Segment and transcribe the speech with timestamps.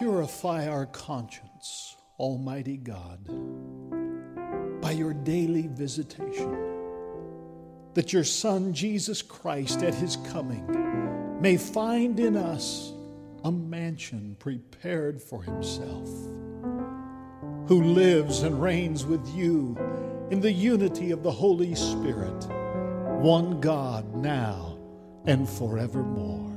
[0.00, 3.20] Purify our conscience, Almighty God,
[4.80, 6.56] by your daily visitation,
[7.92, 12.94] that your Son, Jesus Christ, at his coming, may find in us
[13.44, 16.08] a mansion prepared for himself,
[17.68, 19.76] who lives and reigns with you
[20.30, 22.46] in the unity of the Holy Spirit,
[23.20, 24.78] one God now
[25.26, 26.49] and forevermore.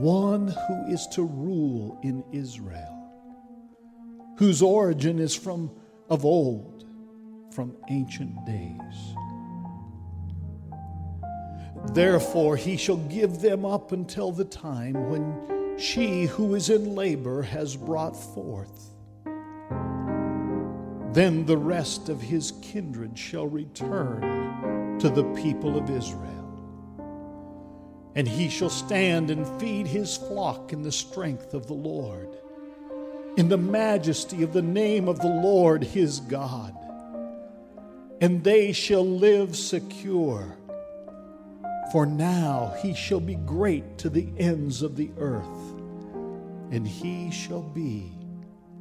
[0.00, 3.12] one who is to rule in Israel,
[4.38, 5.70] whose origin is from
[6.10, 6.73] of old
[7.54, 9.14] from ancient days.
[11.92, 17.42] Therefore, he shall give them up until the time when she who is in labor
[17.42, 18.90] has brought forth.
[21.12, 26.30] Then the rest of his kindred shall return to the people of Israel.
[28.16, 32.36] And he shall stand and feed his flock in the strength of the Lord,
[33.36, 36.83] in the majesty of the name of the Lord his God
[38.20, 40.56] and they shall live secure.
[41.92, 45.44] For now he shall be great to the ends of the earth,
[46.70, 48.12] and he shall be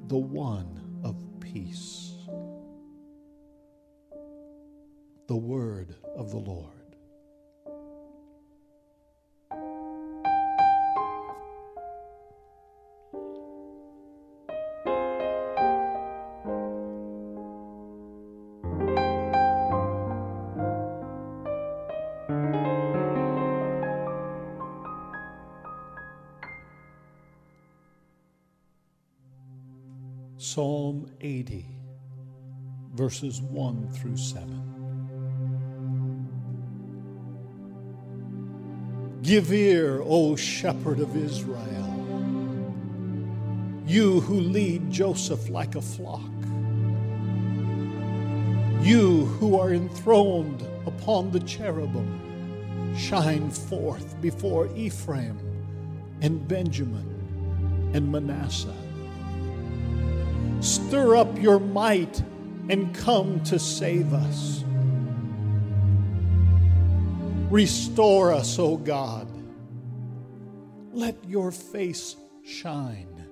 [0.07, 2.13] the one of peace.
[5.27, 6.82] The word of the Lord.
[30.37, 31.65] Psalm 80,
[32.93, 34.73] verses 1 through 7.
[39.23, 41.89] Give ear, O shepherd of Israel,
[43.87, 46.29] you who lead Joseph like a flock,
[48.81, 52.32] you who are enthroned upon the cherubim,
[52.97, 55.37] shine forth before Ephraim
[56.21, 58.73] and Benjamin and Manasseh.
[60.61, 62.23] Stir up your might
[62.69, 64.63] and come to save us.
[67.49, 69.27] Restore us, O God.
[70.93, 72.15] Let your face
[72.45, 73.25] shine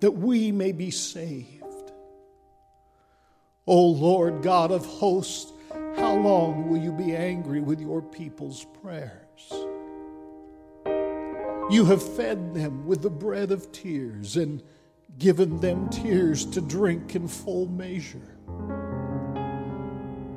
[0.00, 1.62] that we may be saved.
[3.66, 5.52] O Lord God of hosts,
[5.96, 9.52] how long will you be angry with your people's prayers?
[11.70, 14.62] You have fed them with the bread of tears and
[15.18, 18.36] given them tears to drink in full measure.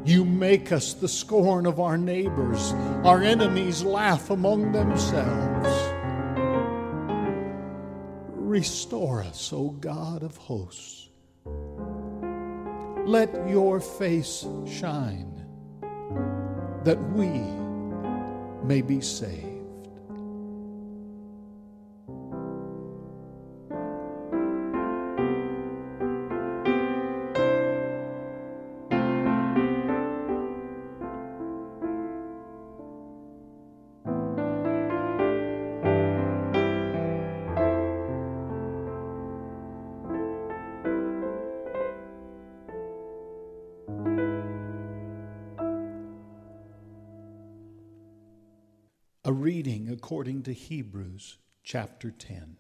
[0.06, 2.72] You make us the scorn of our neighbors.
[3.04, 5.68] Our enemies laugh among themselves.
[8.30, 11.10] Restore us, O God of hosts.
[13.06, 15.37] Let your face shine
[16.88, 17.28] that we
[18.66, 19.47] may be saved.
[49.28, 52.56] A reading according to Hebrews chapter 10.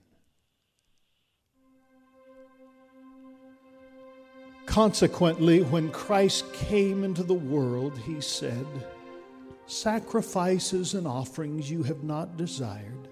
[4.65, 8.67] Consequently, when Christ came into the world, he said,
[9.65, 13.07] Sacrifices and offerings you have not desired,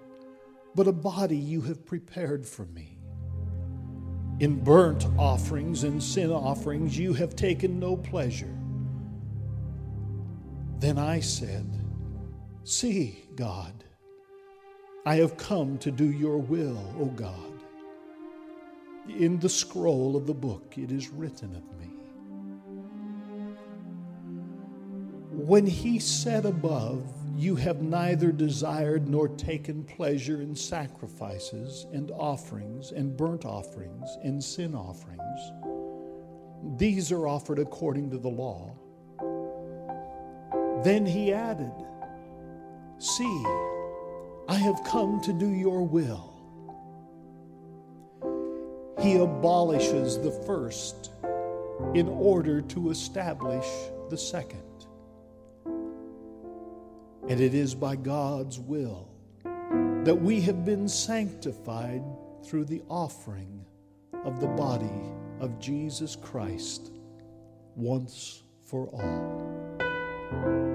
[0.75, 2.97] but a body you have prepared for me.
[4.41, 8.53] In burnt offerings and sin offerings you have taken no pleasure.
[10.79, 11.84] Then I said,
[12.65, 13.83] See, God,
[15.05, 17.51] I have come to do your will, O God.
[19.07, 21.91] in the scroll of the book it is written of me.
[25.31, 27.03] When he said above,
[27.37, 34.43] You have neither desired nor taken pleasure in sacrifices and offerings and burnt offerings and
[34.43, 35.51] sin offerings,
[36.77, 38.73] these are offered according to the law.
[40.83, 41.73] Then he added,
[42.97, 43.43] See,
[44.47, 46.31] I have come to do your will.
[49.01, 51.11] He abolishes the first
[51.93, 53.65] in order to establish
[54.09, 54.61] the second.
[57.27, 59.07] And it is by God's will
[60.03, 62.03] that we have been sanctified
[62.45, 63.65] through the offering
[64.23, 66.91] of the body of Jesus Christ
[67.75, 70.74] once for all.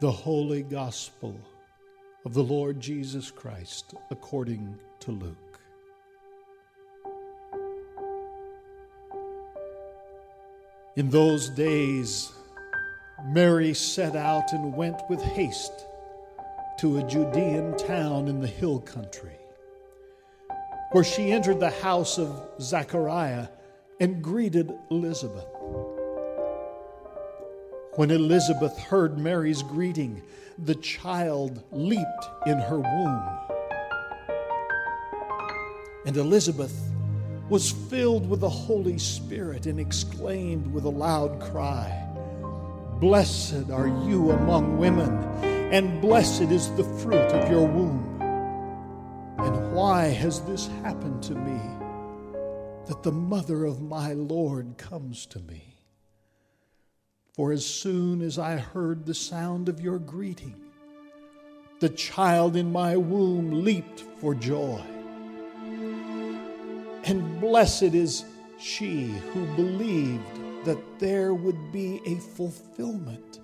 [0.00, 1.38] The holy gospel
[2.24, 5.60] of the Lord Jesus Christ according to Luke.
[10.96, 12.32] In those days,
[13.26, 15.84] Mary set out and went with haste
[16.78, 19.36] to a Judean town in the hill country,
[20.92, 23.48] where she entered the house of Zechariah
[24.00, 25.49] and greeted Elizabeth.
[27.96, 30.22] When Elizabeth heard Mary's greeting,
[30.56, 33.22] the child leaped in her womb.
[36.06, 36.72] And Elizabeth
[37.48, 42.06] was filled with the Holy Spirit and exclaimed with a loud cry,
[43.00, 45.10] Blessed are you among women,
[45.72, 48.06] and blessed is the fruit of your womb.
[49.38, 51.60] And why has this happened to me,
[52.86, 55.69] that the mother of my Lord comes to me?
[57.40, 60.54] For as soon as I heard the sound of your greeting,
[61.78, 64.82] the child in my womb leaped for joy.
[67.04, 68.26] And blessed is
[68.58, 73.40] she who believed that there would be a fulfillment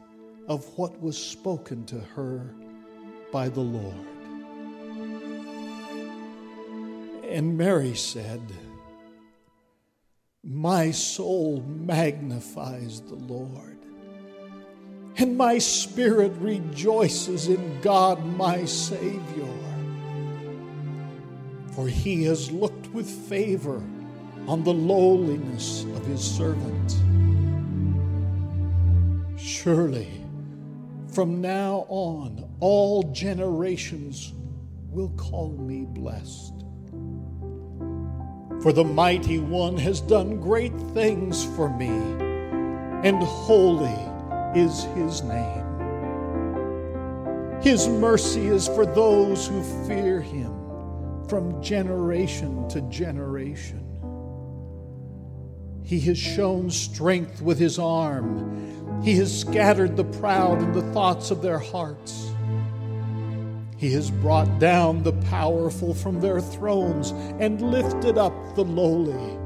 [0.47, 2.55] of what was spoken to her
[3.33, 4.07] by the Lord.
[7.31, 8.43] And Mary said,
[10.57, 13.77] My soul magnifies the Lord
[15.19, 19.53] and my spirit rejoices in God my Savior.
[21.73, 23.83] For he has looked with favor
[24.49, 26.97] on the lowliness of his servant.
[29.39, 30.09] Surely,
[31.13, 34.33] from now on, all generations
[34.89, 36.66] will call me blessed.
[38.63, 41.89] For the mighty one has done great things for me,
[43.07, 43.95] and holy
[44.55, 45.67] is his name.
[47.63, 50.53] His mercy is for those who fear him
[51.29, 53.83] from generation to generation.
[55.83, 59.03] He has shown strength with his arm.
[59.03, 62.31] He has scattered the proud in the thoughts of their hearts.
[63.77, 69.39] He has brought down the powerful from their thrones and lifted up the lowly.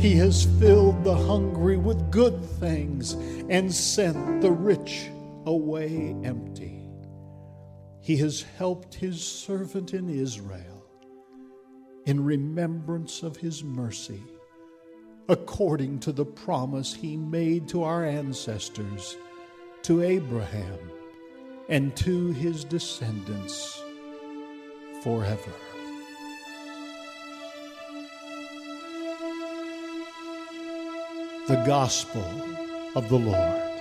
[0.00, 3.12] He has filled the hungry with good things
[3.48, 5.08] and sent the rich
[5.46, 6.80] away empty.
[8.00, 10.84] He has helped his servant in Israel
[12.06, 14.22] in remembrance of his mercy,
[15.28, 19.16] according to the promise he made to our ancestors,
[19.82, 20.78] to Abraham,
[21.68, 23.82] and to his descendants
[25.02, 25.52] forever.
[31.46, 32.24] the gospel
[32.96, 33.73] of the Lord.